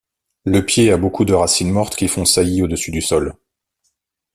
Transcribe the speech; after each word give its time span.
Le 0.45 0.65
pied 0.65 0.91
a 0.91 0.97
beaucoup 0.97 1.25
de 1.25 1.33
racines 1.35 1.69
mortes 1.69 1.95
qui 1.95 2.07
font 2.07 2.25
saillie 2.25 2.63
au-dessus 2.63 2.89
du 2.89 3.03
sol. 3.03 3.35